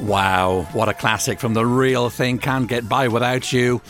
Wow, 0.00 0.68
what 0.72 0.88
a 0.88 0.94
classic 0.94 1.40
from 1.40 1.54
the 1.54 1.66
real 1.66 2.08
thing. 2.08 2.38
Can't 2.38 2.68
get 2.68 2.88
by 2.88 3.08
without 3.08 3.52
you. 3.52 3.82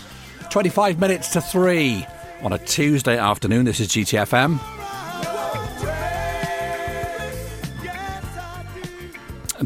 25 0.50 0.98
minutes 0.98 1.30
to 1.32 1.40
3 1.40 2.06
on 2.42 2.52
a 2.52 2.58
Tuesday 2.58 3.18
afternoon. 3.18 3.66
This 3.66 3.80
is 3.80 3.88
GTFM. 3.88 4.77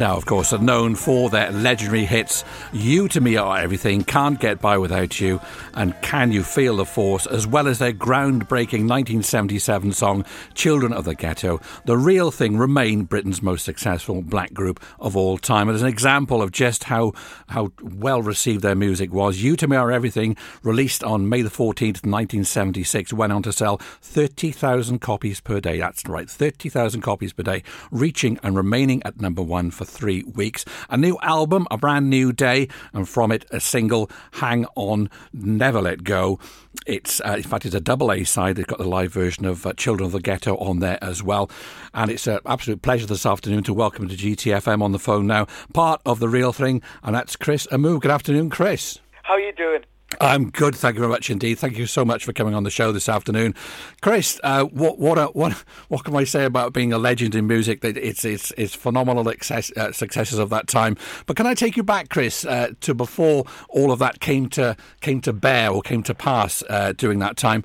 Now, 0.03 0.17
of 0.17 0.27
course, 0.27 0.53
are 0.53 0.59
known 0.59 0.96
for 0.96 1.30
their 1.30 1.53
legendary 1.53 2.05
hits 2.05 2.45
You 2.73 3.07
to 3.07 3.21
Me 3.21 3.37
Are 3.37 3.57
Everything, 3.57 4.02
Can't 4.02 4.41
Get 4.41 4.61
By 4.61 4.77
Without 4.77 5.21
You, 5.21 5.41
and 5.75 5.95
Can 6.02 6.32
You 6.32 6.43
Feel 6.43 6.79
the 6.79 6.84
Force, 6.84 7.25
as 7.29 7.46
well 7.46 7.69
as 7.69 7.79
their 7.79 7.93
groundbreaking 7.93 8.88
1977 8.88 9.93
song 9.93 10.25
Children 10.55 10.93
of 10.93 11.05
the 11.05 11.15
Ghetto. 11.15 11.61
The 11.84 11.96
real 11.96 12.33
thing 12.33 12.57
remain 12.57 13.05
Britain's 13.05 13.43
most 13.43 13.65
successful 13.65 14.23
black 14.23 14.52
group 14.52 14.83
of 14.98 15.16
all 15.16 15.38
time. 15.38 15.69
And 15.69 15.77
as 15.77 15.83
an 15.83 15.88
example 15.88 16.43
of 16.43 16.50
just 16.50 16.82
how, 16.82 17.12
how 17.50 17.70
well 17.80 18.23
received 18.23 18.62
their 18.62 18.75
music 18.75 19.12
was, 19.12 19.41
You 19.41 19.55
to 19.55 19.69
Me 19.69 19.77
Are 19.77 19.92
Everything, 19.92 20.37
released 20.64 21.05
on 21.05 21.28
May 21.28 21.42
the 21.42 21.48
14th, 21.48 22.03
1976, 22.03 23.12
went 23.12 23.33
on 23.33 23.45
to 23.45 23.53
sell 23.53 23.77
30,000 23.77 24.98
copies 24.98 25.39
per 25.39 25.61
day. 25.61 25.78
That's 25.78 26.05
right, 26.09 26.28
30,000 26.28 27.03
copies 27.03 27.33
per 27.33 27.45
day, 27.45 27.62
reaching 27.92 28.41
and 28.42 28.56
remaining 28.56 29.00
at 29.05 29.20
number 29.20 29.42
one 29.42 29.70
for 29.70 29.91
three 29.92 30.23
weeks. 30.24 30.64
A 30.91 30.96
new 30.96 31.19
album, 31.23 31.66
A 31.70 31.78
Brand 31.78 32.10
New 32.10 32.33
Day, 32.33 32.69
and 32.92 33.09
from 33.09 33.30
it, 33.30 33.45
a 33.50 33.60
single, 33.60 34.10
Hang 34.33 34.66
On, 34.74 35.09
Never 35.33 35.80
Let 35.80 36.05
Go. 36.05 36.38
It's 36.87 37.20
uh, 37.20 37.34
in 37.37 37.42
fact 37.42 37.66
it's 37.66 37.74
a 37.74 37.80
double 37.80 38.10
A 38.10 38.24
side. 38.24 38.56
They've 38.56 38.66
got 38.66 38.78
the 38.78 38.88
live 38.88 39.12
version 39.12 39.45
of 39.45 39.66
uh, 39.66 39.73
Children 39.74 40.06
of 40.06 40.12
the 40.12 40.20
Ghetto 40.20 40.56
on 40.56 40.80
there 40.80 40.98
as 41.02 41.23
well, 41.23 41.50
and 41.95 42.10
it's 42.10 42.27
an 42.27 42.41
absolute 42.47 42.83
pleasure 42.83 43.06
this 43.06 43.27
afternoon 43.27 43.62
to 43.64 43.74
welcome 43.74 44.09
to 44.09 44.16
GTFM 44.16 44.83
on 44.83 44.92
the 44.92 44.98
phone 44.98 45.27
now 45.27 45.47
part 45.74 46.00
of 46.06 46.19
the 46.19 46.28
real 46.28 46.52
thing, 46.52 46.83
and 47.02 47.14
that's 47.14 47.36
Chris 47.36 47.66
Amoo. 47.70 48.00
Good 48.00 48.11
afternoon, 48.11 48.50
Chris. 48.50 48.98
How 49.22 49.34
are 49.34 49.41
you 49.41 49.52
doing? 49.52 49.83
I'm 50.20 50.50
good, 50.50 50.74
thank 50.74 50.94
you 50.94 51.00
very 51.00 51.10
much 51.10 51.30
indeed. 51.30 51.58
Thank 51.58 51.78
you 51.78 51.86
so 51.86 52.05
much 52.05 52.24
for 52.24 52.32
coming 52.32 52.55
on 52.55 52.64
the 52.64 52.70
show 52.70 52.92
this 52.92 53.08
afternoon, 53.08 53.55
Chris. 54.00 54.38
Uh, 54.42 54.64
what 54.64 54.98
what 54.98 55.18
a, 55.18 55.27
what 55.32 55.52
what 55.88 56.05
can 56.05 56.14
I 56.14 56.24
say 56.24 56.44
about 56.44 56.72
being 56.72 56.92
a 56.92 56.98
legend 56.98 57.34
in 57.34 57.46
music? 57.46 57.84
It's 57.84 58.24
it's 58.24 58.52
it's 58.56 58.74
phenomenal 58.74 59.24
success, 59.24 59.72
uh, 59.77 59.92
successes 59.92 60.38
of 60.38 60.50
that 60.50 60.68
time. 60.68 60.96
But 61.27 61.36
can 61.36 61.46
I 61.46 61.55
take 61.55 61.77
you 61.77 61.83
back, 61.83 62.08
Chris, 62.08 62.44
uh, 62.44 62.72
to 62.80 62.94
before 62.94 63.44
all 63.68 63.90
of 63.90 63.98
that 64.00 64.20
came 64.20 64.48
to 64.50 64.77
came 65.00 65.20
to 65.22 65.33
bear 65.33 65.70
or 65.70 65.83
came 65.83 66.02
to 66.05 66.14
pass 66.14 66.62
uh, 66.68 66.92
during 66.96 67.18
that 67.20 67.36
time? 67.36 67.64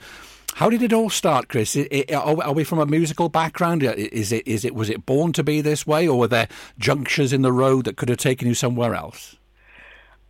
How 0.55 0.71
did 0.71 0.81
it 0.81 0.91
all 0.91 1.11
start, 1.11 1.49
Chris? 1.49 1.75
It, 1.75 1.87
it, 1.91 2.11
are 2.11 2.51
we 2.51 2.63
from 2.63 2.79
a 2.79 2.87
musical 2.87 3.29
background? 3.29 3.83
Is 3.83 4.31
it 4.31 4.47
is 4.47 4.65
it 4.65 4.73
was 4.73 4.89
it 4.89 5.05
born 5.05 5.31
to 5.33 5.43
be 5.43 5.61
this 5.61 5.85
way, 5.85 6.07
or 6.07 6.17
were 6.17 6.27
there 6.27 6.47
junctures 6.79 7.31
in 7.31 7.43
the 7.43 7.51
road 7.51 7.85
that 7.85 7.97
could 7.97 8.09
have 8.09 8.17
taken 8.17 8.47
you 8.47 8.55
somewhere 8.55 8.95
else? 8.95 9.35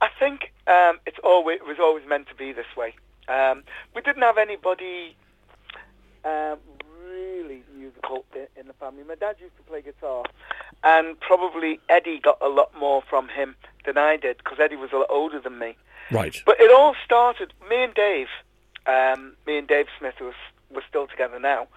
I 0.01 0.09
think 0.19 0.51
um, 0.67 0.99
it's 1.05 1.17
always, 1.23 1.59
it 1.61 1.65
was 1.67 1.77
always 1.79 2.05
meant 2.07 2.27
to 2.27 2.35
be 2.35 2.51
this 2.51 2.75
way. 2.75 2.93
Um, 3.27 3.63
we 3.95 4.01
didn't 4.01 4.21
have 4.21 4.37
anybody 4.37 5.15
um, 6.23 6.59
really 7.03 7.63
musical 7.75 8.25
in 8.35 8.67
the 8.67 8.73
family. 8.73 9.03
My 9.07 9.15
dad 9.15 9.37
used 9.39 9.55
to 9.57 9.63
play 9.63 9.81
guitar, 9.81 10.23
and 10.83 11.19
probably 11.19 11.79
Eddie 11.89 12.19
got 12.19 12.37
a 12.41 12.49
lot 12.49 12.71
more 12.77 13.01
from 13.09 13.29
him 13.29 13.55
than 13.85 13.97
I 13.97 14.17
did 14.17 14.37
because 14.37 14.59
Eddie 14.59 14.75
was 14.75 14.91
a 14.93 14.97
lot 14.97 15.07
older 15.09 15.39
than 15.39 15.59
me. 15.59 15.75
Right. 16.11 16.41
But 16.45 16.59
it 16.59 16.71
all 16.71 16.95
started. 17.03 17.53
Me 17.69 17.83
and 17.83 17.93
Dave, 17.93 18.27
um, 18.85 19.35
me 19.45 19.57
and 19.57 19.67
Dave 19.67 19.87
Smith, 19.97 20.15
who 20.19 20.25
was 20.25 20.35
we're 20.69 20.81
still 20.87 21.07
together 21.07 21.39
now. 21.39 21.67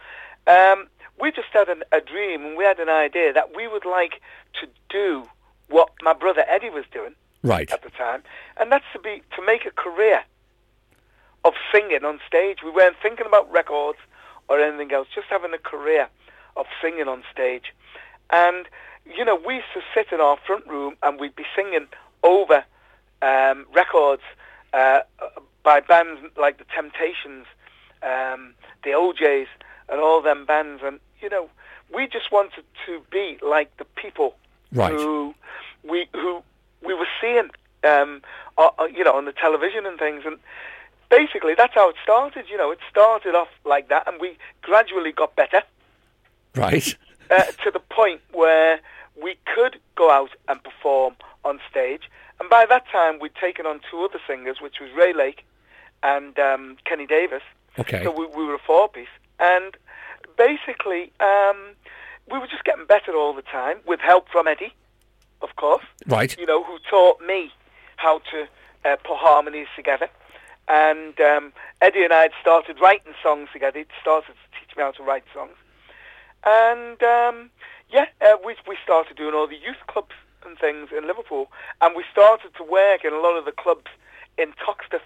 Um, 0.47 0.89
we 1.21 1.31
just 1.31 1.49
had 1.53 1.69
an, 1.69 1.85
a 1.93 2.01
dream, 2.01 2.45
and 2.45 2.57
we 2.57 2.65
had 2.65 2.81
an 2.81 2.89
idea 2.89 3.33
that 3.33 3.55
we 3.55 3.69
would 3.69 3.85
like 3.85 4.21
to 4.61 4.69
do 4.89 5.29
what 5.69 5.91
my 6.03 6.13
brother 6.13 6.45
Eddie 6.49 6.71
was 6.71 6.85
doing 6.93 7.15
right. 7.43 7.71
at 7.71 7.83
the 7.83 7.91
time, 7.91 8.23
and 8.59 8.71
that's 8.71 8.85
to 8.93 8.99
be 8.99 9.23
to 9.37 9.45
make 9.45 9.67
a 9.67 9.71
career 9.71 10.23
of 11.45 11.55
singing 11.73 12.05
on 12.05 12.21
stage. 12.27 12.59
We 12.63 12.71
weren't 12.71 12.97
thinking 13.03 13.27
about 13.27 13.51
records 13.51 13.99
or 14.49 14.61
anything 14.61 14.93
else, 14.93 15.09
just 15.15 15.29
having 15.29 15.55
a 15.55 15.59
career 15.59 16.09
of 16.57 16.67
singing 16.83 17.09
on 17.09 17.23
stage. 17.33 17.73
And 18.31 18.67
you 19.05 19.25
know, 19.25 19.37
we 19.37 19.57
used 19.57 19.73
to 19.75 19.81
sit 19.95 20.13
in 20.13 20.21
our 20.21 20.37
front 20.47 20.67
room 20.67 20.97
and 21.03 21.19
we'd 21.19 21.37
be 21.37 21.47
singing 21.57 21.87
over 22.23 22.65
um, 23.23 23.67
records 23.75 24.23
uh, 24.73 25.01
by 25.63 25.81
bands 25.81 26.21
like 26.39 26.59
the 26.59 26.65
Temptations, 26.75 27.47
um, 28.03 28.55
the 28.85 28.95
O'Jays, 28.95 29.49
and 29.89 30.01
all 30.01 30.23
them 30.23 30.45
bands. 30.45 30.83
And 30.85 31.01
you 31.21 31.29
know, 31.29 31.49
we 31.95 32.07
just 32.07 32.31
wanted 32.31 32.65
to 32.87 33.03
be 33.11 33.39
like 33.43 33.77
the 33.79 33.85
people 33.85 34.37
right. 34.73 34.93
who 34.93 35.35
we 35.83 36.07
who 36.13 36.43
we 36.85 36.95
were 36.95 37.09
seeing, 37.21 37.51
um, 37.85 38.23
uh, 38.59 38.71
you 38.93 39.05
know, 39.05 39.17
on 39.17 39.25
the 39.25 39.33
television 39.33 39.87
and 39.87 39.99
things. 39.99 40.23
And 40.25 40.39
basically, 41.11 41.55
that's 41.55 41.75
how 41.75 41.89
it 41.91 41.97
started. 42.03 42.47
You 42.49 42.57
know, 42.57 42.71
it 42.71 42.79
started 42.91 43.35
off 43.35 43.49
like 43.65 43.89
that, 43.89 44.07
and 44.07 44.21
we 44.21 44.37
gradually 44.63 45.13
got 45.13 45.37
better. 45.37 45.63
Right. 46.55 46.97
uh, 47.31 47.45
to 47.65 47.71
the 47.71 47.81
point 47.81 48.21
where 48.33 48.81
we 49.21 49.37
could 49.55 49.79
go 49.95 50.11
out 50.11 50.31
and 50.49 50.63
perform 50.63 51.15
on 51.45 51.61
stage. 51.71 52.03
And 52.41 52.49
by 52.49 52.67
that 52.67 52.85
time, 52.91 53.19
we'd 53.21 53.35
taken 53.35 53.67
on 53.67 53.81
two 53.91 54.03
other 54.03 54.21
singers, 54.27 54.57
which 54.61 54.81
was 54.81 54.91
Ray 54.97 55.13
Lake 55.13 55.45
and 56.03 56.39
um, 56.39 56.77
Kenny 56.85 57.07
Davis. 57.07 57.43
Okay. 57.79 58.03
So 58.03 58.11
we, 58.11 58.27
we 58.27 58.45
were 58.45 58.55
a 58.55 58.59
four-piece. 58.59 59.09
And 59.39 59.77
basically, 60.37 61.13
um, 61.21 61.75
we 62.31 62.39
were 62.39 62.47
just 62.47 62.65
getting 62.65 62.87
better 62.87 63.15
all 63.15 63.35
the 63.35 63.43
time 63.43 63.79
with 63.87 64.01
help 64.01 64.29
from 64.29 64.49
Eddie 64.49 64.75
of 65.43 65.57
course. 65.57 65.85
Right. 66.07 66.37
You 66.39 66.47
know, 66.47 66.63
who 66.65 66.79
taught 66.89 67.21
me 67.21 67.53
how 67.97 68.21
to 68.31 68.47
uh, 68.85 68.97
put 68.97 69.17
harmonies 69.17 69.69
together. 69.77 70.09
And 70.69 71.21
um, 71.21 71.53
Eddie 71.81 72.05
and 72.05 72.13
I 72.13 72.23
had 72.23 72.33
started 72.41 72.79
writing 72.81 73.13
songs 73.23 73.49
together. 73.53 73.81
He 73.81 73.87
started 74.01 74.35
to 74.35 74.61
teach 74.61 74.77
me 74.77 74.83
how 74.83 74.93
to 74.93 75.03
write 75.03 75.25
songs. 75.35 75.57
And 76.45 77.03
um, 77.03 77.51
yeah, 77.91 78.07
uh, 78.21 78.37
we 78.45 78.55
we 78.67 78.77
started 78.83 79.17
doing 79.17 79.35
all 79.35 79.47
the 79.47 79.57
youth 79.57 79.83
clubs 79.89 80.15
and 80.47 80.59
things 80.59 80.89
in 80.97 81.07
Liverpool, 81.07 81.51
and 81.81 81.95
we 81.95 82.05
started 82.11 82.55
to 82.57 82.65
work 82.65 83.05
in 83.05 83.13
a 83.13 83.19
lot 83.19 83.37
of 83.37 83.45
the 83.45 83.53
clubs 83.53 83.91
in 84.39 84.53
Toxteth. 84.65 85.03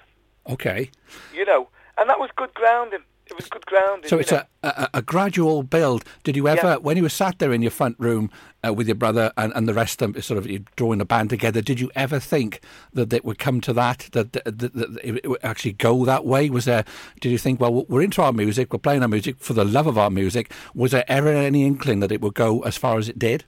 Okay. 0.49 0.91
You 1.35 1.45
know, 1.45 1.69
and 1.99 2.09
that 2.09 2.21
was 2.21 2.31
good 2.37 2.55
grounding 2.55 3.01
it 3.27 3.37
was 3.37 3.49
good 3.49 3.65
ground. 3.67 4.05
So 4.07 4.19
it's 4.19 4.33
a, 4.33 4.47
a, 4.63 4.89
a, 4.95 5.03
gradual 5.03 5.63
build. 5.63 6.05
Did 6.25 6.37
you 6.37 6.47
ever, 6.47 6.69
yeah. 6.69 6.77
when 6.77 6.97
you 6.97 7.03
were 7.03 7.09
sat 7.09 7.39
there 7.39 7.53
in 7.53 7.63
your 7.63 7.71
front 7.71 7.97
room 7.99 8.31
uh, 8.67 8.73
with 8.73 8.87
your 8.87 8.97
brother 8.97 9.33
and, 9.37 9.53
and 9.55 9.67
the 9.67 9.73
rest 9.73 10.03
of 10.03 10.13
them, 10.13 10.23
sort 10.23 10.39
of 10.39 10.75
drawing 10.77 11.01
a 11.01 11.07
band 11.07 11.31
together, 11.31 11.63
did 11.63 11.81
you 11.81 11.91
ever 11.95 12.21
think 12.21 12.61
that 12.93 13.13
it 13.13 13.25
would 13.25 13.39
come 13.39 13.61
to 13.63 13.73
that, 13.73 14.11
that, 14.13 14.33
that, 14.35 14.45
that, 14.45 14.75
that 14.75 15.01
it 15.03 15.29
would 15.29 15.41
actually 15.43 15.73
go 15.73 16.05
that 16.05 16.27
way? 16.27 16.51
Was 16.51 16.67
there, 16.67 16.85
did 17.21 17.31
you 17.31 17.39
think, 17.39 17.61
well, 17.61 17.87
we're 17.89 18.03
into 18.03 18.21
our 18.21 18.33
music, 18.33 18.73
we're 18.73 18.79
playing 18.79 19.03
our 19.03 19.09
music 19.09 19.39
for 19.39 19.55
the 19.55 19.65
love 19.65 19.87
of 19.87 19.97
our 19.97 20.11
music. 20.11 20.53
Was 20.75 20.91
there 20.91 21.05
ever 21.09 21.29
any 21.29 21.65
inkling 21.65 22.01
that 22.01 22.13
it 22.13 22.21
would 22.21 22.35
go 22.35 22.61
as 22.61 22.77
far 22.77 22.99
as 22.99 23.09
it 23.09 23.19
did? 23.19 23.45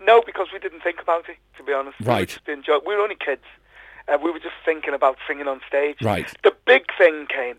No, 0.00 0.22
because 0.24 0.48
we 0.52 0.58
didn't 0.58 0.82
think 0.82 1.00
about 1.00 1.28
it, 1.28 1.36
to 1.58 1.62
be 1.62 1.72
honest. 1.72 1.96
Right. 2.00 2.20
We, 2.20 2.26
just 2.26 2.48
enjoy, 2.48 2.78
we 2.86 2.94
were 2.94 3.02
only 3.02 3.16
kids. 3.16 3.44
Uh, 4.06 4.18
we 4.22 4.30
were 4.30 4.38
just 4.38 4.54
thinking 4.64 4.92
about 4.92 5.16
singing 5.26 5.48
on 5.48 5.60
stage. 5.66 5.96
Right. 6.02 6.30
The 6.42 6.54
big 6.66 6.84
thing 6.98 7.26
came 7.26 7.56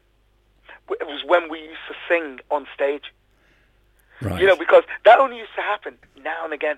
it 0.90 1.08
was 1.08 1.24
when 1.26 1.50
we 1.50 1.60
used 1.60 1.86
to 1.88 1.96
sing 2.08 2.40
on 2.52 2.68
stage. 2.74 3.14
Right. 4.22 4.40
You 4.40 4.48
know, 4.48 4.56
because 4.56 4.84
that 5.04 5.20
only 5.20 5.38
used 5.38 5.56
to 5.56 5.62
happen 5.62 5.98
now 6.24 6.46
and 6.46 6.54
again. 6.54 6.78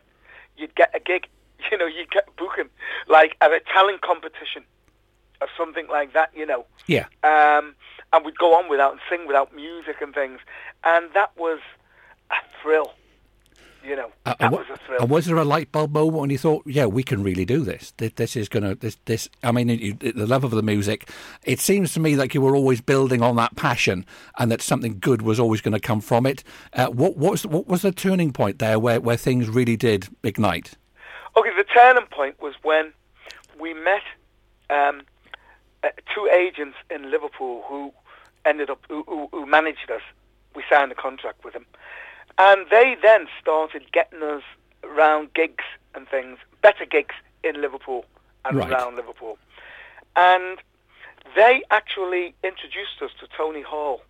You'd 0.58 0.76
get 0.76 0.96
a 0.96 1.00
gig, 1.00 1.28
you 1.72 1.78
know, 1.78 1.86
you'd 1.86 2.12
get 2.12 2.36
booking, 2.36 2.70
like 3.08 3.36
at 3.42 3.52
a 3.52 3.60
talent 3.74 4.02
competition 4.02 4.64
or 5.40 5.48
something 5.58 5.88
like 5.88 6.14
that, 6.14 6.32
you 6.36 6.46
know. 6.46 6.66
Yeah. 6.88 7.06
Um, 7.24 7.76
and 8.14 8.26
we'd 8.26 8.38
go 8.38 8.58
on 8.58 8.70
without 8.70 8.94
and 8.94 9.02
sing 9.10 9.28
without 9.28 9.56
music 9.56 9.98
and 10.02 10.14
things. 10.14 10.40
And 10.84 11.10
that 11.14 11.36
was 11.38 11.60
a 12.32 12.36
thrill. 12.62 12.94
You 13.88 13.96
know, 13.96 14.12
uh, 14.26 14.36
that 14.42 14.52
was 14.52 14.66
a 14.70 14.78
thrill. 14.86 15.00
And 15.00 15.10
was 15.10 15.28
there 15.28 15.38
a 15.38 15.46
light 15.46 15.72
bulb 15.72 15.94
moment 15.94 16.18
when 16.18 16.30
you 16.30 16.38
thought, 16.38 16.64
"Yeah, 16.66 16.88
we 16.88 17.04
can 17.04 17.24
really 17.24 17.46
do 17.46 17.64
this. 17.64 17.94
This, 17.96 18.12
this 18.18 18.36
is 18.36 18.50
going 18.50 18.64
to 18.64 18.76
this 18.76 18.98
this." 19.06 19.30
I 19.44 19.54
mean, 19.54 19.70
you, 19.70 19.94
the 19.94 20.28
love 20.28 20.44
of 20.44 20.52
the 20.52 20.62
music. 20.62 21.10
It 21.46 21.62
seems 21.62 21.94
to 21.94 22.02
me 22.02 22.18
like 22.18 22.34
you 22.34 22.42
were 22.42 22.54
always 22.54 22.82
building 22.82 23.22
on 23.22 23.38
that 23.38 23.56
passion, 23.56 24.06
and 24.38 24.52
that 24.52 24.62
something 24.62 24.98
good 25.00 25.22
was 25.22 25.40
always 25.40 25.62
going 25.62 25.74
to 25.74 25.80
come 25.80 26.02
from 26.02 26.26
it. 26.26 26.44
Uh, 26.74 26.88
what, 26.88 27.16
what 27.16 27.32
was 27.32 27.46
what 27.46 27.68
was 27.68 27.82
the 27.82 27.94
turning 27.94 28.34
point 28.34 28.60
there, 28.60 28.78
where 28.78 29.00
where 29.00 29.16
things 29.16 29.48
really 29.48 29.78
did 29.78 30.10
ignite? 30.22 30.74
Okay, 31.38 31.56
the 31.56 31.64
turning 31.64 32.08
point 32.08 32.42
was 32.42 32.56
when 32.64 32.92
we 33.58 33.74
met 33.74 34.04
um, 34.70 35.02
uh, 35.82 35.90
two 36.14 36.28
agents 36.28 36.76
in 36.90 37.10
Liverpool 37.10 37.64
who 37.70 37.94
ended 38.44 38.70
up 38.70 38.84
who, 38.90 39.04
who, 39.08 39.30
who 39.32 39.46
managed 39.46 39.90
us. 39.90 40.02
We 40.58 40.64
signed 40.70 40.92
a 40.92 40.96
contract 40.96 41.46
with 41.46 41.54
them 41.54 41.66
and 42.38 42.66
they 42.70 42.96
then 43.02 43.28
started 43.42 43.92
getting 43.92 44.22
us 44.24 44.44
around 44.84 45.34
gigs 45.34 45.64
and 45.96 46.08
things, 46.08 46.38
better 46.62 46.86
gigs 46.86 47.16
in 47.44 47.62
Liverpool 47.62 48.06
and 48.46 48.58
right. 48.58 48.72
around 48.72 48.96
Liverpool. 48.96 49.38
And 50.16 50.60
they 51.36 51.64
actually 51.72 52.34
introduced 52.44 53.02
us 53.02 53.12
to 53.20 53.28
Tony 53.36 53.62
Hall, 53.62 54.02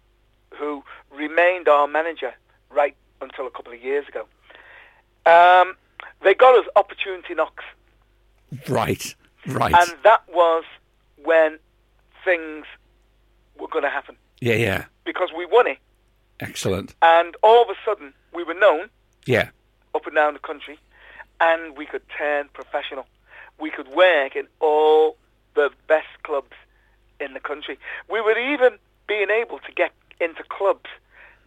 who 0.54 0.84
remained 1.12 1.68
our 1.68 1.88
manager 1.88 2.34
right 2.70 2.96
until 3.22 3.48
a 3.48 3.52
couple 3.52 3.74
of 3.74 3.82
years 3.82 4.06
ago. 4.08 4.26
Um, 5.26 5.76
they 6.24 6.34
got 6.34 6.58
us 6.58 6.66
opportunity 6.76 7.34
knocks 7.34 7.64
Right, 8.68 9.16
right. 9.48 9.74
And 9.74 9.98
that 10.04 10.24
was 10.30 10.64
when 11.24 11.60
things 12.24 12.66
were 13.60 13.68
going 13.68 13.84
to 13.84 13.90
happen 13.90 14.16
yeah, 14.40 14.54
yeah. 14.54 14.86
because 15.06 15.30
we 15.36 15.46
won 15.46 15.68
it. 15.68 15.78
Excellent. 16.40 16.94
And 17.02 17.36
all 17.44 17.62
of 17.64 17.70
a 17.70 17.76
sudden, 17.86 18.14
we 18.34 18.44
were 18.44 18.54
known 18.54 18.90
Yeah, 19.26 19.50
up 19.96 20.06
and 20.06 20.16
down 20.16 20.34
the 20.34 20.40
country, 20.40 20.78
and 21.40 21.76
we 21.78 21.86
could 21.86 22.04
turn 22.18 22.50
professional. 22.54 23.06
We 23.60 23.72
could 23.72 23.88
work 23.90 24.36
in 24.36 24.48
all 24.60 25.18
the 25.56 25.72
best 25.88 26.08
clubs 26.24 26.54
in 27.20 27.34
the 27.34 27.40
country. 27.40 27.80
We 28.10 28.22
were 28.22 28.38
even 28.38 28.78
being 29.08 29.30
able 29.32 29.60
to 29.60 29.72
get 29.72 29.92
into 30.22 30.44
clubs 30.50 30.90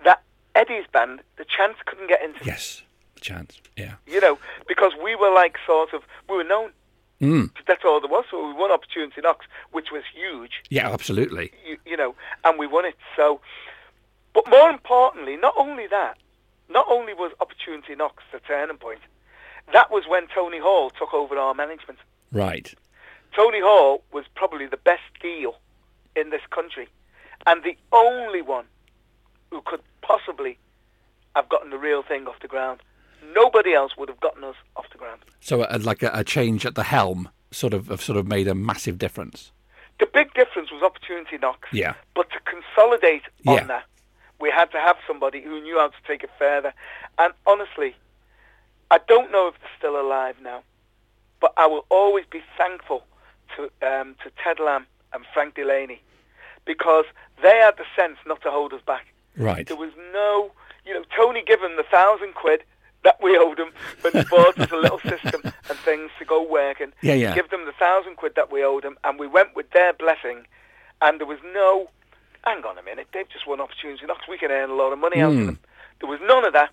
that 0.05 0.23
Eddie's 0.57 0.87
band, 0.93 1.21
the 1.37 1.45
Chants, 1.45 1.79
couldn't 1.87 2.09
get 2.09 2.23
into. 2.23 2.45
yes. 2.45 2.83
The 3.15 3.21
Chants. 3.21 3.61
Yeah. 3.77 3.95
You 4.07 4.21
know, 4.21 4.39
because 4.67 4.93
we 5.03 5.15
were 5.15 5.31
like 5.33 5.57
sort 5.67 5.93
of, 5.95 6.03
we 6.29 6.37
were 6.37 6.45
known. 6.45 6.73
Mm. 7.21 7.51
That's 7.67 7.85
all 7.85 8.01
there 8.01 8.09
was. 8.11 8.25
So 8.31 8.45
we 8.49 8.55
won 8.55 8.73
Opportunity 8.73 9.21
Knocks, 9.21 9.47
which 9.73 9.89
was 9.93 10.03
huge. 10.15 10.63
Yeah, 10.71 10.91
absolutely. 10.91 11.53
you, 11.69 11.77
you 11.85 11.97
know, 11.97 12.15
and 12.45 12.59
we 12.59 12.67
won 12.67 12.87
it. 12.87 12.97
So, 13.15 13.41
but 14.35 14.49
more 14.49 14.71
importantly, 14.71 15.37
not 15.37 15.55
only 15.56 15.87
that, 15.88 16.19
not 16.69 16.87
only 16.88 17.15
was 17.15 17.32
Opportunity 17.41 17.94
Knocks 17.94 18.23
the 18.32 18.41
turning 18.41 18.77
point, 18.77 19.00
that 19.73 19.91
was 19.91 20.05
when 20.09 20.27
Tony 20.29 20.59
Hall 20.59 20.91
took 20.91 21.12
over 21.15 21.37
our 21.37 21.55
management. 21.55 21.99
Right. 22.32 22.73
Tony 23.35 23.61
Hall 23.61 24.03
was 24.12 24.25
probably 24.35 24.67
the 24.67 24.77
best 24.77 25.03
deal 25.21 25.56
in 26.17 26.31
this 26.31 26.43
country, 26.50 26.88
and 27.47 27.62
the 27.62 27.77
only 27.93 28.43
one 28.43 28.67
who 29.50 29.62
could 29.65 29.81
possibly 30.03 30.59
have 31.37 31.49
gotten 31.49 31.71
the 31.71 31.79
real 31.79 32.03
thing 32.03 32.26
off 32.26 32.41
the 32.41 32.49
ground. 32.49 32.81
Nobody 33.35 33.75
else 33.75 33.97
would 33.97 34.09
have 34.09 34.21
gotten 34.21 34.43
us 34.44 34.56
off 34.76 34.87
the 34.91 34.99
ground. 34.99 35.21
So, 35.41 35.62
uh, 35.62 35.79
like 35.81 36.03
a, 36.03 36.11
a 36.12 36.25
change 36.25 36.67
at 36.67 36.75
the 36.75 36.83
helm, 36.85 37.29
sort 37.50 37.75
of, 37.75 37.88
have 37.88 38.03
sort 38.03 38.19
of 38.19 38.26
made 38.26 38.49
a 38.49 38.55
massive 38.55 38.99
difference. 38.99 39.53
The 40.00 40.06
big 40.06 40.33
difference 40.35 40.71
was 40.73 40.83
Opportunity 40.83 41.38
Knocks. 41.38 41.69
Yeah. 41.73 41.94
But 42.15 42.31
to 42.31 42.38
consolidate 42.41 43.23
on 43.47 43.67
that, 43.69 43.85
we 44.41 44.51
had 44.51 44.71
to 44.73 44.79
have 44.79 44.97
somebody 45.07 45.43
who 45.43 45.61
knew 45.61 45.79
how 45.79 45.89
to 45.89 46.03
take 46.07 46.23
it 46.23 46.31
further. 46.39 46.73
And 47.19 47.33
honestly, 47.47 47.95
I 48.91 48.99
don't 49.07 49.31
know 49.31 49.49
if 49.49 49.55
they're 49.61 49.71
still 49.79 50.01
alive 50.01 50.37
now, 50.43 50.63
but 51.41 51.53
I 51.57 51.67
will 51.67 51.87
always 51.91 52.25
be 52.31 52.43
thankful 52.57 53.05
to 53.57 53.65
um, 53.87 54.17
to 54.23 54.31
Ted 54.43 54.59
Lamb 54.59 54.87
and 55.13 55.25
Frank 55.33 55.55
Delaney 55.55 56.01
because 56.65 57.05
they 57.43 57.57
had 57.59 57.77
the 57.77 57.85
sense 57.97 58.19
not 58.27 58.43
to 58.43 58.51
hold 58.51 58.73
us 58.73 58.83
back. 58.87 59.07
Right. 59.37 59.67
There 59.67 59.77
was 59.77 59.93
no, 60.13 60.53
you 60.85 60.95
know, 60.95 61.05
Tony 61.17 61.43
given 61.43 61.77
the 61.77 61.85
thousand 61.85 62.35
quid 62.35 62.63
that 63.03 63.23
we 63.23 63.37
owed 63.37 63.59
him 63.59 63.73
when 64.03 64.13
he 64.13 64.23
bought 64.29 64.59
us 64.59 64.71
a 64.71 64.77
little 64.77 65.01
system 65.01 65.41
and 65.45 65.79
things 65.79 66.11
to 66.19 66.25
go 66.25 66.43
working. 66.47 66.93
Yeah, 67.01 67.15
yeah. 67.15 67.35
Give 67.35 67.49
them 67.49 67.65
the 67.65 67.73
thousand 67.73 68.17
quid 68.17 68.35
that 68.37 68.53
we 68.53 68.63
owed 68.63 68.85
him, 68.85 68.99
and 69.05 69.19
we 69.19 69.27
went 69.27 69.57
with 69.57 69.71
their 69.71 69.93
blessing, 69.93 70.47
and 71.01 71.19
there 71.19 71.27
was 71.27 71.39
no, 71.55 71.89
hang 72.45 72.65
on 72.65 72.79
a 72.79 72.83
minute, 72.83 73.09
they've 73.13 73.29
just 73.29 73.47
won 73.47 73.61
opportunity 73.61 74.05
knocks, 74.07 74.27
we 74.29 74.39
can 74.39 74.51
earn 74.51 74.71
a 74.71 74.75
lot 74.75 74.93
of 74.93 74.99
money 74.99 75.21
out 75.21 75.33
of 75.33 75.39
Hmm. 75.39 75.47
them. 75.47 75.59
There 76.01 76.09
was 76.09 76.21
none 76.23 76.45
of 76.45 76.53
that. 76.55 76.71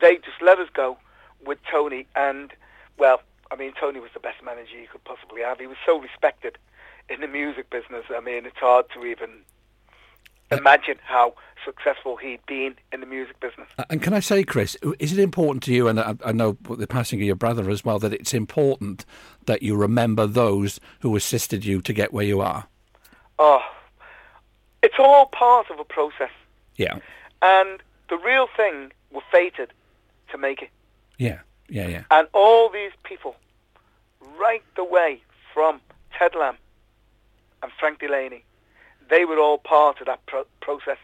They 0.00 0.16
just 0.16 0.40
let 0.42 0.58
us 0.58 0.68
go 0.72 0.98
with 1.44 1.58
Tony, 1.70 2.06
and, 2.16 2.52
well, 2.98 3.22
I 3.50 3.56
mean, 3.56 3.72
Tony 3.78 4.00
was 4.00 4.10
the 4.14 4.20
best 4.20 4.42
manager 4.42 4.76
you 4.76 4.88
could 4.90 5.04
possibly 5.04 5.42
have. 5.42 5.60
He 5.60 5.66
was 5.66 5.76
so 5.86 5.98
respected 6.00 6.58
in 7.08 7.20
the 7.20 7.28
music 7.28 7.70
business. 7.70 8.04
I 8.14 8.20
mean, 8.20 8.46
it's 8.46 8.56
hard 8.58 8.86
to 8.94 9.04
even 9.04 9.42
imagine 10.50 10.98
how 11.04 11.34
successful 11.64 12.16
he'd 12.16 12.44
been 12.46 12.74
in 12.92 13.00
the 13.00 13.06
music 13.06 13.38
business. 13.40 13.68
Uh, 13.78 13.84
And 13.90 14.02
can 14.02 14.12
I 14.12 14.20
say, 14.20 14.42
Chris, 14.42 14.76
is 14.98 15.12
it 15.12 15.18
important 15.18 15.62
to 15.64 15.72
you, 15.72 15.86
and 15.88 16.00
I, 16.00 16.14
I 16.24 16.32
know 16.32 16.56
the 16.68 16.86
passing 16.86 17.20
of 17.20 17.24
your 17.24 17.36
brother 17.36 17.70
as 17.70 17.84
well, 17.84 17.98
that 18.00 18.12
it's 18.12 18.34
important 18.34 19.04
that 19.46 19.62
you 19.62 19.76
remember 19.76 20.26
those 20.26 20.80
who 21.00 21.14
assisted 21.16 21.64
you 21.64 21.80
to 21.82 21.92
get 21.92 22.12
where 22.12 22.24
you 22.24 22.40
are? 22.40 22.66
Oh, 23.38 23.62
it's 24.82 24.98
all 24.98 25.26
part 25.26 25.70
of 25.70 25.78
a 25.78 25.84
process. 25.84 26.30
Yeah. 26.76 26.98
And 27.40 27.80
the 28.08 28.16
real 28.16 28.46
thing 28.56 28.92
were 29.10 29.22
fated 29.30 29.72
to 30.30 30.38
make 30.38 30.62
it. 30.62 30.70
Yeah. 31.18 31.40
Yeah. 31.68 31.88
Yeah. 31.88 32.04
And 32.10 32.28
all 32.32 32.68
these 32.68 32.92
people, 33.04 33.36
right 34.38 34.62
the 34.76 34.84
way 34.84 35.22
from 35.52 35.80
Ted 36.18 36.34
Lamb 36.34 36.56
and 37.62 37.72
Frank 37.78 38.00
Delaney, 38.00 38.44
they 39.08 39.24
were 39.24 39.38
all 39.38 39.58
part 39.58 40.00
of 40.00 40.06
that 40.06 40.24
pro- 40.26 40.46
process. 40.60 40.98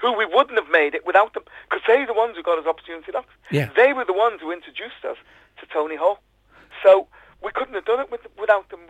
Who 0.00 0.12
we 0.12 0.26
wouldn't 0.26 0.58
have 0.58 0.70
made 0.70 0.94
it 0.94 1.06
without 1.06 1.34
them, 1.34 1.44
because 1.68 1.82
they're 1.86 2.06
the 2.06 2.12
ones 2.12 2.36
who 2.36 2.42
got 2.42 2.58
us 2.58 2.66
opportunity 2.66 3.12
knocks. 3.12 3.32
Yeah. 3.50 3.70
They 3.74 3.92
were 3.92 4.04
the 4.04 4.12
ones 4.12 4.40
who 4.40 4.52
introduced 4.52 5.04
us 5.08 5.16
to 5.60 5.66
Tony 5.72 5.96
Hall. 5.96 6.20
So 6.82 7.06
we 7.44 7.50
couldn't 7.52 7.74
have 7.74 7.84
done 7.84 8.00
it 8.00 8.10
with, 8.10 8.22
without 8.38 8.68
them. 8.70 8.80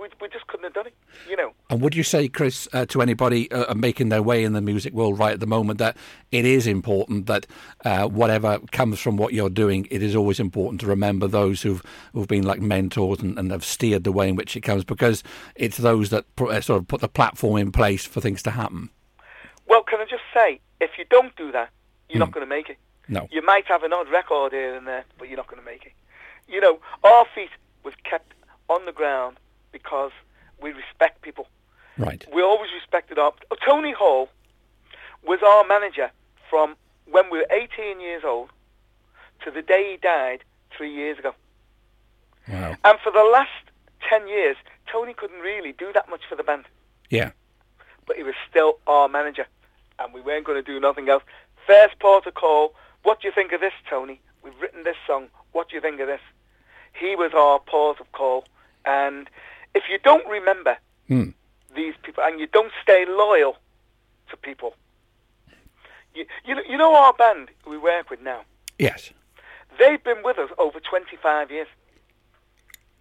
We, 0.00 0.08
we 0.18 0.28
just 0.30 0.46
couldn't 0.46 0.64
have 0.64 0.72
done 0.72 0.86
it, 0.86 0.94
you 1.28 1.36
know. 1.36 1.52
And 1.68 1.82
would 1.82 1.94
you 1.94 2.02
say, 2.02 2.26
Chris, 2.26 2.66
uh, 2.72 2.86
to 2.86 3.02
anybody 3.02 3.50
uh, 3.52 3.74
making 3.74 4.08
their 4.08 4.22
way 4.22 4.44
in 4.44 4.54
the 4.54 4.62
music 4.62 4.94
world 4.94 5.18
right 5.18 5.34
at 5.34 5.40
the 5.40 5.46
moment, 5.46 5.78
that 5.78 5.94
it 6.32 6.46
is 6.46 6.66
important 6.66 7.26
that 7.26 7.46
uh, 7.84 8.08
whatever 8.08 8.60
comes 8.72 8.98
from 8.98 9.18
what 9.18 9.34
you're 9.34 9.50
doing, 9.50 9.86
it 9.90 10.02
is 10.02 10.16
always 10.16 10.40
important 10.40 10.80
to 10.80 10.86
remember 10.86 11.28
those 11.28 11.60
who've 11.60 11.82
who've 12.14 12.28
been 12.28 12.44
like 12.44 12.62
mentors 12.62 13.20
and, 13.20 13.38
and 13.38 13.50
have 13.50 13.64
steered 13.64 14.04
the 14.04 14.12
way 14.12 14.30
in 14.30 14.36
which 14.36 14.56
it 14.56 14.62
comes, 14.62 14.84
because 14.84 15.22
it's 15.54 15.76
those 15.76 16.08
that 16.08 16.24
pr- 16.34 16.50
uh, 16.50 16.60
sort 16.62 16.80
of 16.80 16.88
put 16.88 17.02
the 17.02 17.08
platform 17.08 17.58
in 17.58 17.70
place 17.70 18.06
for 18.06 18.22
things 18.22 18.42
to 18.42 18.52
happen. 18.52 18.88
Well, 19.66 19.82
can 19.82 20.00
I 20.00 20.04
just 20.04 20.24
say, 20.32 20.60
if 20.80 20.92
you 20.96 21.04
don't 21.10 21.36
do 21.36 21.52
that, 21.52 21.68
you're 22.08 22.18
not 22.18 22.32
going 22.32 22.44
to 22.44 22.48
make 22.48 22.70
it. 22.70 22.78
No. 23.06 23.28
You 23.30 23.42
might 23.42 23.66
have 23.66 23.82
an 23.82 23.92
odd 23.92 24.08
record 24.08 24.52
here 24.52 24.74
and 24.74 24.86
there, 24.86 25.04
but 25.18 25.28
you're 25.28 25.36
not 25.36 25.46
going 25.46 25.60
to 25.60 25.66
make 25.66 25.84
it. 25.84 25.92
You 26.48 26.60
know, 26.60 26.80
our 27.04 27.26
feet 27.34 27.50
was 27.84 27.94
kept 28.04 28.34
on 28.68 28.86
the 28.86 28.92
ground 28.92 29.36
because 29.72 30.12
we 30.62 30.72
respect 30.72 31.22
people. 31.22 31.46
Right. 31.98 32.24
We 32.32 32.42
always 32.42 32.70
respected 32.74 33.18
our... 33.18 33.32
Tony 33.64 33.92
Hall 33.92 34.28
was 35.24 35.40
our 35.46 35.66
manager 35.66 36.10
from 36.48 36.76
when 37.10 37.30
we 37.30 37.38
were 37.38 37.46
18 37.50 38.00
years 38.00 38.22
old 38.24 38.50
to 39.44 39.50
the 39.50 39.62
day 39.62 39.92
he 39.92 39.96
died 39.96 40.44
three 40.76 40.92
years 40.94 41.18
ago. 41.18 41.34
Wow. 42.48 42.76
And 42.84 42.98
for 43.00 43.12
the 43.12 43.24
last 43.32 43.50
10 44.08 44.28
years, 44.28 44.56
Tony 44.90 45.14
couldn't 45.14 45.40
really 45.40 45.72
do 45.72 45.92
that 45.92 46.08
much 46.08 46.22
for 46.28 46.36
the 46.36 46.42
band. 46.42 46.64
Yeah. 47.10 47.32
but 48.10 48.16
he 48.16 48.24
was 48.24 48.34
still 48.50 48.78
our 48.88 49.08
manager, 49.08 49.46
and 50.00 50.12
we 50.12 50.20
weren't 50.20 50.44
going 50.44 50.62
to 50.62 50.68
do 50.68 50.80
nothing 50.80 51.08
else. 51.08 51.22
First 51.64 51.96
port 52.00 52.26
of 52.26 52.34
call, 52.34 52.74
what 53.04 53.20
do 53.20 53.28
you 53.28 53.32
think 53.32 53.52
of 53.52 53.60
this, 53.60 53.72
Tony? 53.88 54.20
We've 54.42 54.60
written 54.60 54.82
this 54.82 54.96
song. 55.06 55.28
What 55.52 55.68
do 55.68 55.76
you 55.76 55.80
think 55.80 56.00
of 56.00 56.08
this? 56.08 56.20
He 56.92 57.16
was 57.16 57.32
our 57.34 57.58
port 57.60 58.00
of 58.00 58.10
call, 58.12 58.44
and 58.84 59.28
if 59.74 59.84
you 59.90 59.98
don't 59.98 60.26
remember 60.28 60.76
Hmm. 61.08 61.30
these 61.74 61.94
people 62.02 62.22
and 62.24 62.38
you 62.40 62.46
don't 62.46 62.72
stay 62.82 63.04
loyal 63.06 63.56
to 64.30 64.36
people, 64.36 64.74
you, 66.14 66.26
you, 66.44 66.54
know, 66.54 66.62
you 66.68 66.76
know 66.76 66.94
our 66.94 67.12
band 67.12 67.48
we 67.66 67.78
work 67.78 68.10
with 68.10 68.20
now, 68.20 68.42
Yes. 68.78 69.10
they've 69.78 70.02
been 70.02 70.22
with 70.22 70.38
us 70.38 70.50
over 70.58 70.78
25 70.80 71.50
years. 71.50 71.68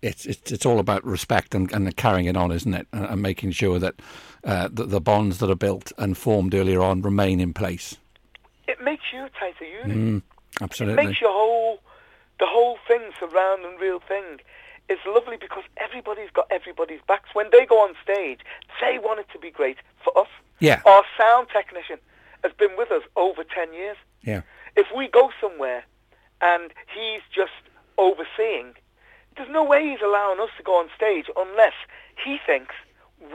It's 0.01 0.25
it's 0.25 0.49
it's 0.49 0.65
all 0.65 0.79
about 0.79 1.03
respect 1.03 1.53
and, 1.53 1.69
and 1.73 1.93
carrying 1.97 2.25
it 2.27 2.37
on, 2.37 2.53
isn't 2.53 2.73
it? 2.73 2.87
And, 2.93 3.05
and 3.05 3.21
making 3.21 3.51
sure 3.51 3.79
that 3.79 3.95
uh, 4.45 4.69
the, 4.71 4.85
the 4.85 5.01
bonds 5.01 5.39
that 5.39 5.49
are 5.49 5.55
built 5.55 5.91
and 5.97 6.17
formed 6.17 6.55
earlier 6.55 6.81
on 6.81 7.01
remain 7.01 7.41
in 7.41 7.53
place. 7.53 7.97
It 8.67 8.81
makes 8.81 9.03
you 9.11 9.25
a 9.25 9.29
tighter 9.37 9.65
unit. 9.65 9.97
Mm, 9.97 10.17
It 10.17 10.23
absolutely. 10.61 11.05
makes 11.05 11.19
your 11.19 11.33
whole, 11.33 11.81
the 12.39 12.45
whole 12.45 12.77
thing, 12.87 13.01
surround 13.19 13.65
and 13.65 13.79
real 13.79 13.99
thing, 13.99 14.39
is 14.89 14.97
lovely 15.05 15.37
because 15.37 15.63
everybody's 15.77 16.31
got 16.31 16.47
everybody's 16.49 17.01
backs. 17.07 17.29
When 17.33 17.47
they 17.51 17.65
go 17.65 17.75
on 17.75 17.93
stage, 18.03 18.39
they 18.81 18.97
want 18.97 19.19
it 19.19 19.27
to 19.33 19.39
be 19.39 19.51
great 19.51 19.77
for 20.03 20.17
us. 20.17 20.27
Yeah. 20.59 20.81
Our 20.85 21.03
sound 21.17 21.47
technician 21.53 21.99
has 22.43 22.51
been 22.53 22.75
with 22.77 22.91
us 22.91 23.03
over 23.15 23.43
10 23.43 23.73
years. 23.73 23.97
Yeah. 24.23 24.41
If 24.75 24.87
we 24.95 25.07
go 25.07 25.31
somewhere 25.39 25.83
and 26.41 26.71
he's 26.93 27.21
just 27.33 27.51
overseeing, 27.97 28.73
there's 29.35 29.49
no 29.49 29.63
way 29.63 29.87
he's 29.89 30.01
allowing 30.03 30.39
us 30.39 30.49
to 30.57 30.63
go 30.63 30.73
on 30.79 30.89
stage 30.95 31.25
unless 31.37 31.73
he 32.23 32.39
thinks 32.45 32.75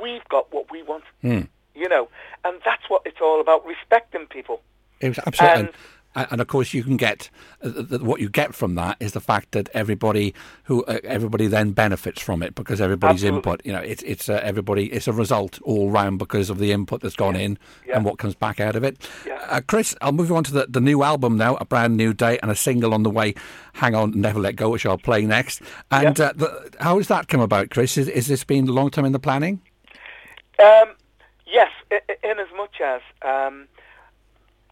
we've 0.02 0.26
got 0.28 0.52
what 0.52 0.70
we 0.70 0.82
want. 0.82 1.04
Mm. 1.22 1.48
You 1.74 1.88
know, 1.88 2.08
and 2.44 2.60
that's 2.64 2.88
what 2.88 3.02
it's 3.04 3.20
all 3.20 3.40
about, 3.40 3.66
respecting 3.66 4.26
people. 4.26 4.60
It 5.00 5.08
was 5.08 5.18
absolutely, 5.26 5.60
And- 5.60 5.70
and, 6.14 6.40
of 6.40 6.46
course 6.46 6.72
you 6.72 6.82
can 6.84 6.96
get 6.96 7.28
uh, 7.62 7.70
what 7.98 8.20
you 8.20 8.28
get 8.28 8.54
from 8.54 8.74
that 8.76 8.96
is 9.00 9.12
the 9.12 9.20
fact 9.20 9.52
that 9.52 9.68
everybody 9.74 10.34
who 10.64 10.84
uh, 10.84 10.98
everybody 11.04 11.46
then 11.46 11.72
benefits 11.72 12.20
from 12.22 12.42
it 12.42 12.54
because 12.54 12.80
everybody's 12.80 13.24
Absolutely. 13.24 13.38
input. 13.38 13.60
You 13.66 13.72
know, 13.72 13.80
it's 13.80 14.02
it's 14.04 14.28
uh, 14.28 14.40
everybody. 14.42 14.92
It's 14.92 15.08
a 15.08 15.12
result 15.12 15.60
all 15.62 15.90
round 15.90 16.18
because 16.18 16.50
of 16.50 16.58
the 16.58 16.72
input 16.72 17.00
that's 17.02 17.16
gone 17.16 17.36
in 17.36 17.58
Yeah. 17.86 17.96
and 17.96 18.04
what 18.04 18.18
comes 18.18 18.34
back 18.34 18.60
out 18.60 18.76
of 18.76 18.84
it. 18.84 18.96
Yeah. 19.26 19.34
Uh, 19.48 19.60
Chris, 19.66 19.94
I'll 20.00 20.12
move 20.12 20.30
on 20.32 20.44
to 20.44 20.52
the, 20.52 20.66
the 20.68 20.80
new 20.80 21.02
album 21.02 21.36
now, 21.36 21.56
a 21.56 21.64
brand 21.64 21.96
new 21.96 22.12
day 22.14 22.38
and 22.42 22.50
a 22.50 22.56
single 22.56 22.94
on 22.94 23.02
the 23.02 23.10
way. 23.10 23.34
Hang 23.74 23.94
on, 23.94 24.18
never 24.20 24.38
let 24.40 24.56
go, 24.56 24.70
which 24.70 24.86
I'll 24.86 24.98
play 24.98 25.26
next. 25.26 25.60
And 25.90 26.18
Yeah. 26.18 26.26
uh, 26.26 26.32
the, 26.34 26.70
how 26.80 26.96
has 26.98 27.08
that 27.08 27.28
come 27.28 27.40
about, 27.40 27.70
Chris? 27.70 27.98
Is, 27.98 28.08
is 28.08 28.26
this 28.28 28.44
been 28.44 28.68
a 28.68 28.72
long 28.72 28.90
time 28.90 29.04
in 29.04 29.12
the 29.12 29.18
planning? 29.18 29.60
Um, 30.62 30.94
yes, 31.46 31.70
i- 31.90 32.00
i- 32.08 32.16
in 32.30 32.38
as 32.38 32.46
much 32.56 32.80
as 32.80 33.00
um, 33.22 33.66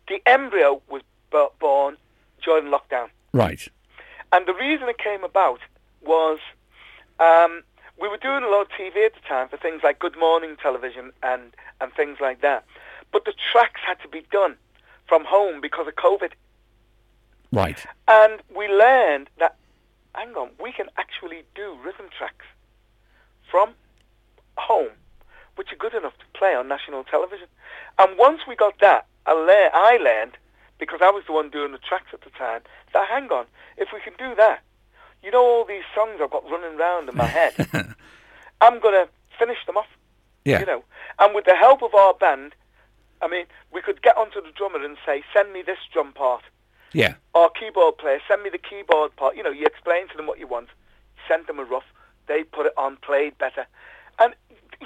the 0.08 0.22
embryo 0.26 0.80
was 0.88 1.02
born 1.61 1.97
during 2.45 2.67
lockdown. 2.67 3.09
Right. 3.33 3.69
And 4.33 4.47
the 4.47 4.55
reason 4.55 4.89
it 4.89 4.99
came 4.99 5.25
about 5.25 5.61
was 6.05 6.39
Um, 7.21 7.62
we 8.01 8.09
were 8.09 8.17
doing 8.17 8.43
a 8.43 8.49
lot 8.49 8.62
of 8.62 8.69
TV 8.71 9.07
at 9.07 9.15
the 9.15 9.21
time 9.29 9.49
for 9.49 9.57
things 9.57 9.83
like 9.85 9.99
Good 10.01 10.19
Morning 10.19 10.57
Television 10.61 11.12
and, 11.23 11.55
and 11.81 11.93
things 11.93 12.19
like 12.21 12.41
that. 12.41 12.65
But 13.12 13.25
the 13.25 13.35
tracks 13.53 13.81
had 13.87 14.01
to 14.01 14.09
be 14.09 14.23
done 14.33 14.57
from 15.07 15.25
home 15.25 15.61
because 15.61 15.87
of 15.87 15.95
COVID. 15.95 16.33
Right. 17.53 17.85
And 18.09 18.43
we 18.57 18.67
learned 18.67 19.29
that, 19.39 19.57
hang 20.15 20.35
on, 20.35 20.51
we 20.61 20.73
can 20.73 20.87
actually 20.97 21.45
do 21.55 21.77
rhythm 21.85 22.07
tracks 22.17 22.47
from 23.49 23.75
home, 24.57 24.97
which 25.57 25.73
are 25.73 25.77
good 25.77 25.95
enough 25.95 26.17
to 26.19 26.25
play 26.39 26.55
on 26.55 26.67
national 26.67 27.05
television. 27.05 27.47
And 27.99 28.19
once 28.19 28.41
we 28.49 28.57
got 28.57 28.81
that, 28.81 29.07
I, 29.27 29.71
I 29.73 30.03
learned, 30.03 30.33
because 30.83 31.01
I 31.01 31.11
was 31.11 31.23
the 31.27 31.33
one 31.33 31.49
doing 31.49 31.71
the 31.71 31.79
tracks 31.79 32.09
at 32.12 32.23
the 32.23 32.31
time, 32.31 32.62
that 32.93 33.09
hang 33.09 33.31
on, 33.31 33.47
if 33.77 33.91
we 33.93 34.01
can 34.01 34.15
do 34.19 34.35
that, 34.35 34.62
you 35.23 35.31
know 35.31 35.45
all 35.45 35.65
these 35.65 35.85
songs 35.95 36.19
I've 36.21 36.31
got 36.31 36.43
running 36.51 36.77
around 36.77 37.09
in 37.09 37.17
my 37.17 37.27
head, 37.27 37.55
I'm 38.61 38.81
going 38.81 38.95
to 38.95 39.09
finish 39.39 39.59
them 39.65 39.77
off. 39.77 39.87
Yeah. 40.45 40.59
You 40.59 40.67
know, 40.67 40.85
and 41.21 41.37
with 41.37 41.45
the 41.45 41.55
help 41.55 41.85
of 41.85 41.95
our 41.95 42.15
band, 42.15 42.57
I 43.21 43.29
mean, 43.29 43.45
we 43.73 43.81
could 43.81 44.03
get 44.03 44.17
onto 44.17 44.43
the 44.43 44.51
drummer 44.51 44.85
and 44.85 44.97
say, 45.07 45.23
send 45.33 45.53
me 45.53 45.62
this 45.62 45.79
drum 45.93 46.12
part. 46.12 46.43
Yeah. 46.93 47.15
Or 47.33 47.49
keyboard 47.49 47.99
player, 47.99 48.19
send 48.27 48.43
me 48.43 48.51
the 48.51 48.59
keyboard 48.59 49.15
part. 49.15 49.37
You 49.37 49.45
know, 49.45 49.51
you 49.51 49.65
explain 49.65 50.09
to 50.09 50.17
them 50.17 50.27
what 50.27 50.41
you 50.41 50.49
want, 50.49 50.69
send 51.29 51.47
them 51.47 51.61
a 51.61 51.65
rough, 51.65 51.87
they 52.27 52.43
put 52.43 52.67
it 52.67 52.73
on, 52.77 52.97
played 52.97 53.39
better. 53.39 53.67
And, 54.19 54.35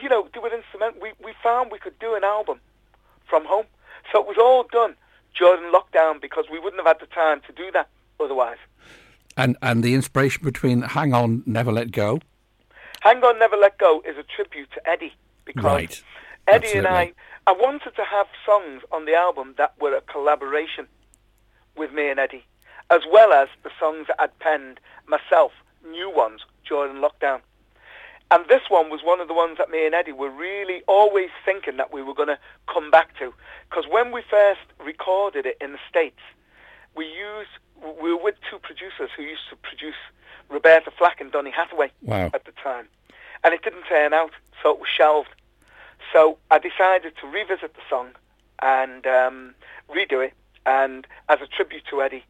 you 0.01 0.11
know, 0.11 0.29
do 0.35 0.45
an 0.45 0.53
instrument. 0.53 1.01
We, 1.01 1.13
we 1.25 1.33
found 1.43 1.73
we 1.73 1.79
could 1.79 1.99
do 1.99 2.15
an 2.15 2.23
album 2.23 2.61
from 3.27 3.47
home. 3.47 3.65
So 4.13 4.21
it 4.21 4.27
was 4.27 4.37
all 4.39 4.67
done 4.71 4.95
during 5.39 5.73
lockdown 5.73 6.21
because 6.21 6.47
we 6.51 6.59
wouldn't 6.59 6.81
have 6.85 6.87
had 6.87 7.01
the 7.01 7.13
time 7.15 7.41
to 7.47 7.53
do 7.53 7.71
that 7.73 7.89
otherwise. 8.21 8.59
And 9.37 9.57
and 9.63 9.83
the 9.83 9.95
inspiration 9.95 10.45
between 10.45 10.83
Hang 10.83 11.13
On, 11.13 11.43
Never 11.47 11.73
Let 11.73 11.93
Go. 11.93 12.21
Hang 13.01 13.23
On 13.23 13.39
Never 13.39 13.57
Let 13.57 13.79
Go 13.79 14.03
is 14.09 14.17
a 14.17 14.23
tribute 14.23 14.71
to 14.73 14.89
Eddie 14.89 15.13
because 15.45 15.65
Right. 15.65 16.03
Eddie 16.49 16.79
and 16.79 16.87
I, 16.87 17.13
I 17.47 17.53
wanted 17.53 17.95
to 17.97 18.05
have 18.05 18.27
songs 18.45 18.83
on 18.93 19.05
the 19.05 19.15
album 19.15 19.55
that 19.59 19.75
were 19.81 19.95
a 19.95 20.01
collaboration 20.01 20.87
with 21.77 21.93
me 21.93 22.09
and 22.09 22.21
Eddie, 22.21 22.45
as 22.91 23.01
well 23.11 23.33
as 23.33 23.49
the 23.65 23.71
songs 23.81 24.07
that 24.07 24.17
I'd 24.21 24.39
penned 24.39 24.81
myself, 25.07 25.53
new 25.91 26.09
ones 26.11 26.43
during 26.69 26.97
lockdown. 26.97 27.41
And 28.31 28.45
this 28.49 28.63
one 28.69 28.91
was 28.91 29.03
one 29.05 29.21
of 29.21 29.29
the 29.29 29.35
ones 29.35 29.57
that 29.59 29.71
me 29.71 29.87
and 29.87 29.95
Eddie 29.95 30.13
were 30.13 30.31
really 30.31 30.83
always 30.89 31.31
thinking 31.45 31.77
that 31.77 31.93
we 31.93 32.03
were 32.03 32.15
going 32.15 32.29
to 32.29 32.39
come 32.73 32.91
back 32.91 33.17
to. 33.19 33.33
Because 33.71 33.85
when 33.89 34.11
we 34.11 34.23
first 34.29 34.61
recorded 34.85 35.47
it 35.47 35.57
in 35.61 35.73
the 35.73 35.79
States, 35.89 36.19
we 36.97 37.07
used, 37.07 37.51
we 38.03 38.13
were 38.13 38.23
with 38.23 38.35
two 38.51 38.59
producers 38.59 39.11
who 39.17 39.23
used 39.23 39.49
to 39.51 39.57
produce 39.57 39.95
Roberta 40.49 40.91
Flack 40.91 41.21
and 41.21 41.31
Donny 41.31 41.51
Hathaway 41.51 41.91
Wow. 42.03 42.31
at 42.35 42.45
the 42.45 42.53
time. 42.63 42.89
And 43.45 43.55
it 43.55 43.63
didn't 43.63 43.85
turn 43.89 44.13
out, 44.13 44.33
so 44.63 44.71
it 44.73 44.81
was 44.81 44.89
shelved. 44.89 45.29
So 46.13 46.39
I 46.51 46.59
decided 46.59 47.13
to 47.21 47.27
revisit 47.29 47.75
the 47.75 47.81
song 47.89 48.09
and 48.61 49.07
um, 49.07 49.55
redo 49.89 50.25
it. 50.25 50.33
And 50.65 51.07
as 51.29 51.39
a 51.41 51.47
tribute 51.47 51.85
to 51.91 52.03
Eddie, 52.03 52.25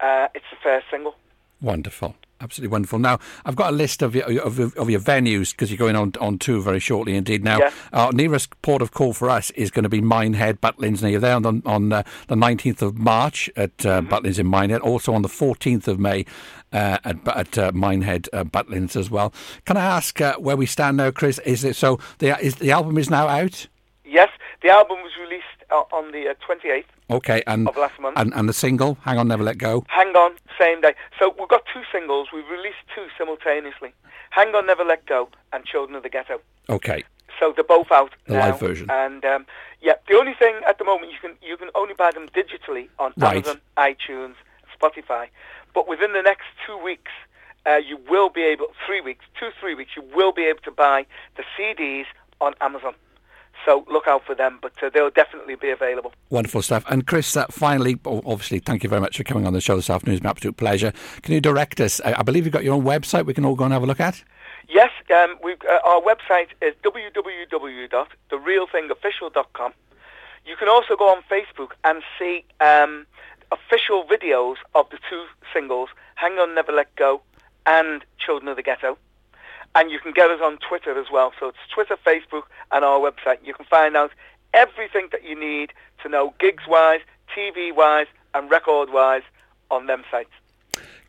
uh, 0.00 0.28
it's 0.34 0.44
the 0.50 0.56
first 0.62 0.86
single. 0.90 1.16
Wonderful. 1.60 2.14
Absolutely 2.44 2.70
wonderful. 2.70 2.98
Now, 2.98 3.18
I've 3.46 3.56
got 3.56 3.72
a 3.72 3.76
list 3.76 4.02
of 4.02 4.14
your, 4.14 4.42
of, 4.42 4.60
of 4.60 4.90
your 4.90 5.00
venues 5.00 5.52
because 5.52 5.70
you're 5.70 5.78
going 5.78 5.96
on, 5.96 6.12
on 6.20 6.38
tour 6.38 6.60
very 6.60 6.78
shortly 6.78 7.16
indeed. 7.16 7.42
Now, 7.42 7.58
Yeah. 7.58 7.70
our 7.94 8.12
nearest 8.12 8.60
port 8.60 8.82
of 8.82 8.92
call 8.92 9.14
for 9.14 9.30
us 9.30 9.50
is 9.52 9.70
going 9.70 9.84
to 9.84 9.88
be 9.88 10.02
Minehead, 10.02 10.60
Butlins. 10.60 11.00
Now, 11.00 11.08
you're 11.08 11.20
there 11.20 11.36
on, 11.36 11.62
on 11.64 11.90
uh, 11.90 12.02
the 12.28 12.34
19th 12.34 12.82
of 12.82 12.98
March 12.98 13.48
at 13.56 13.86
uh, 13.86 14.02
Butlins 14.02 14.38
in 14.38 14.46
Minehead, 14.46 14.82
also 14.82 15.14
on 15.14 15.22
the 15.22 15.28
14th 15.28 15.88
of 15.88 15.98
May 15.98 16.26
uh, 16.70 16.98
at, 17.02 17.26
at 17.28 17.56
uh, 17.56 17.72
Minehead, 17.72 18.28
uh, 18.34 18.44
Butlins 18.44 18.94
as 18.94 19.10
well. 19.10 19.32
Can 19.64 19.78
I 19.78 19.84
ask 19.86 20.20
uh, 20.20 20.36
where 20.36 20.56
we 20.56 20.66
stand 20.66 20.98
now, 20.98 21.10
Chris? 21.12 21.38
Is 21.46 21.64
it 21.64 21.76
so 21.76 21.98
the, 22.18 22.38
is, 22.40 22.56
the 22.56 22.72
album 22.72 22.98
is 22.98 23.08
now 23.08 23.26
out? 23.26 23.68
Yes, 24.04 24.28
the 24.62 24.68
album 24.68 24.98
was 25.02 25.12
released 25.18 25.46
on 25.92 26.12
the 26.12 26.28
uh, 26.28 26.34
28th 26.46 26.84
Okay, 27.10 27.42
and, 27.46 27.68
of 27.68 27.76
last 27.76 27.98
month. 28.00 28.16
and 28.18 28.32
and 28.34 28.48
the 28.48 28.52
single, 28.52 28.96
Hang 29.02 29.18
On, 29.18 29.28
Never 29.28 29.42
Let 29.44 29.58
Go. 29.58 29.84
Hang 29.88 30.08
On, 30.16 30.32
same 30.58 30.80
day. 30.80 30.94
So 31.18 31.34
we've 31.38 31.48
got 31.48 31.62
two 31.72 31.82
singles. 31.92 32.28
We've 32.32 32.48
released 32.48 32.78
two 32.94 33.06
simultaneously. 33.18 33.92
Hang 34.30 34.54
On, 34.54 34.66
Never 34.66 34.84
Let 34.84 35.04
Go 35.06 35.28
and 35.52 35.64
Children 35.64 35.96
of 35.96 36.02
the 36.02 36.08
Ghetto. 36.08 36.40
Okay, 36.70 37.04
So 37.40 37.52
they're 37.54 37.64
both 37.64 37.90
out 37.92 38.12
The 38.26 38.34
now. 38.34 38.40
live 38.40 38.60
version. 38.60 38.88
And 38.90 39.24
um, 39.24 39.46
yeah, 39.82 39.94
the 40.08 40.16
only 40.16 40.32
thing 40.34 40.54
at 40.66 40.78
the 40.78 40.84
moment 40.84 41.12
you 41.12 41.18
can 41.20 41.36
you 41.42 41.56
can 41.56 41.68
only 41.74 41.94
buy 41.94 42.10
them 42.12 42.28
digitally 42.30 42.88
on 42.98 43.12
Right. 43.18 43.36
Amazon, 43.36 43.60
iTunes, 43.76 44.34
Spotify. 44.80 45.28
But 45.74 45.88
within 45.88 46.12
the 46.14 46.22
next 46.22 46.46
two 46.66 46.78
weeks, 46.78 47.12
uh, 47.66 47.76
you 47.76 47.98
will 48.08 48.30
be 48.30 48.42
able 48.44 48.68
three 48.86 49.00
weeks, 49.02 49.24
two 49.38 49.50
three 49.60 49.74
weeks, 49.74 49.90
you 49.96 50.02
will 50.14 50.32
be 50.32 50.44
able 50.44 50.60
to 50.60 50.70
buy 50.70 51.04
the 51.36 51.44
CDs 51.58 52.04
on 52.40 52.54
Amazon. 52.60 52.94
So 53.64 53.84
look 53.90 54.06
out 54.06 54.24
for 54.24 54.34
them, 54.34 54.58
but 54.60 54.72
uh, 54.82 54.90
they'll 54.92 55.08
definitely 55.10 55.54
be 55.54 55.70
available. 55.70 56.12
Wonderful 56.30 56.60
stuff. 56.62 56.84
And 56.88 57.06
Chris, 57.06 57.36
uh, 57.36 57.46
finally, 57.50 57.98
obviously, 58.04 58.58
thank 58.58 58.82
you 58.82 58.90
very 58.90 59.00
much 59.00 59.16
for 59.16 59.24
coming 59.24 59.46
on 59.46 59.54
the 59.54 59.60
show 59.60 59.76
this 59.76 59.88
afternoon. 59.88 60.16
It's 60.16 60.22
an 60.22 60.28
absolute 60.28 60.56
pleasure. 60.56 60.92
Can 61.22 61.34
you 61.34 61.40
direct 61.40 61.80
us? 61.80 62.00
I, 62.04 62.14
I 62.18 62.22
believe 62.22 62.44
you've 62.44 62.52
got 62.52 62.64
your 62.64 62.74
own 62.74 62.84
website 62.84 63.26
we 63.26 63.34
can 63.34 63.44
all 63.44 63.54
go 63.54 63.64
and 63.64 63.72
have 63.72 63.82
a 63.82 63.86
look 63.86 64.00
at. 64.00 64.22
Yes, 64.68 64.90
um, 65.14 65.36
we've, 65.42 65.60
uh, 65.68 65.80
our 65.84 66.00
website 66.00 66.48
is 66.62 66.74
www.therealthingofficial.com. 66.82 69.72
You 70.46 70.56
can 70.56 70.68
also 70.68 70.96
go 70.96 71.08
on 71.08 71.22
Facebook 71.30 71.72
and 71.84 72.02
see 72.18 72.44
um, 72.60 73.06
official 73.50 74.04
videos 74.04 74.56
of 74.74 74.90
the 74.90 74.98
two 75.08 75.24
singles, 75.52 75.88
Hang 76.16 76.38
On 76.38 76.54
Never 76.54 76.72
Let 76.72 76.94
Go 76.96 77.22
and 77.66 78.04
Children 78.18 78.48
of 78.48 78.56
the 78.56 78.62
Ghetto. 78.62 78.98
And 79.74 79.90
you 79.90 79.98
can 79.98 80.12
get 80.12 80.30
us 80.30 80.40
on 80.42 80.58
Twitter 80.58 80.98
as 80.98 81.06
well. 81.12 81.32
So 81.38 81.48
it's 81.48 81.58
Twitter, 81.72 81.96
Facebook, 82.06 82.44
and 82.70 82.84
our 82.84 83.00
website. 83.00 83.38
You 83.44 83.54
can 83.54 83.66
find 83.66 83.96
out 83.96 84.12
everything 84.52 85.08
that 85.12 85.24
you 85.24 85.38
need 85.38 85.72
to 86.02 86.08
know 86.08 86.34
gigs-wise, 86.38 87.00
TV-wise, 87.36 88.06
and 88.34 88.50
record-wise 88.50 89.22
on 89.70 89.86
them 89.86 90.04
sites. 90.10 90.30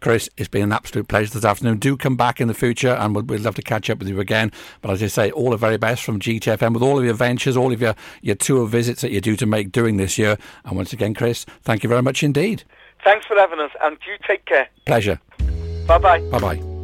Chris, 0.02 0.30
it's 0.38 0.50
been 0.50 0.62
an 0.62 0.72
absolute 0.72 1.08
pleasure 1.08 1.34
this 1.34 1.46
afternoon. 1.46 1.78
Do 1.78 1.98
come 1.98 2.16
back 2.16 2.40
in 2.40 2.48
the 2.48 2.54
future 2.54 2.92
and 2.92 3.16
we'd, 3.16 3.30
we'd 3.30 3.42
love 3.42 3.56
to 3.56 3.62
catch 3.62 3.90
up 3.90 4.00
with 4.00 4.08
you 4.08 4.20
again. 4.20 4.52
But 4.82 4.92
as 4.92 5.02
I 5.02 5.08
say, 5.08 5.32
all 5.32 5.52
the 5.52 5.58
very 5.58 5.78
best 5.78 6.04
from 6.04 6.20
GTFM 6.20 6.74
with 6.74 6.84
all 6.84 7.00
of 7.00 7.06
your 7.06 7.14
ventures, 7.14 7.58
all 7.58 7.74
of 7.74 7.82
your, 7.82 7.96
your 8.22 8.36
tour 8.36 8.68
visits 8.68 9.02
that 9.02 9.12
you're 9.12 9.22
due 9.22 9.36
to 9.38 9.46
make 9.46 9.72
during 9.72 9.98
this 9.98 10.18
year. 10.18 10.38
And 10.64 10.76
once 10.76 10.94
again, 10.94 11.14
Chris, 11.14 11.46
thank 11.64 11.84
you 11.84 11.90
very 11.90 12.04
much 12.04 12.22
indeed. 12.24 12.64
Thanks 13.04 13.26
for 13.26 13.36
having 13.36 13.60
us, 13.60 13.72
and 13.82 13.98
you 14.06 14.16
take 14.28 14.46
care. 14.46 14.68
Pleasure. 14.86 15.20
Bye-bye. 15.88 16.22
Bye 16.30 16.40
bye. 16.40 16.75